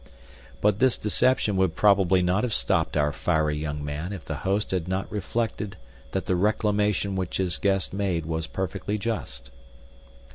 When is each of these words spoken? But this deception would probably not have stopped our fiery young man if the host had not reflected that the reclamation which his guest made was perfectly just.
But 0.61 0.79
this 0.79 0.97
deception 0.97 1.57
would 1.57 1.75
probably 1.75 2.23
not 2.23 2.43
have 2.43 2.55
stopped 2.55 2.97
our 2.97 3.13
fiery 3.13 3.55
young 3.55 3.85
man 3.85 4.13
if 4.13 4.25
the 4.25 4.37
host 4.37 4.71
had 4.71 4.87
not 4.87 5.11
reflected 5.11 5.77
that 6.13 6.25
the 6.25 6.35
reclamation 6.35 7.15
which 7.15 7.37
his 7.37 7.59
guest 7.59 7.93
made 7.93 8.25
was 8.25 8.47
perfectly 8.47 8.97
just. 8.97 9.51